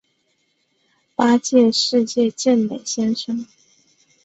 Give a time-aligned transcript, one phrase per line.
[1.13, 3.45] 八届世界健美先生。